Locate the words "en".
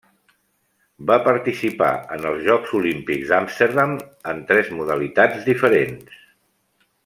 2.15-2.25, 4.33-4.43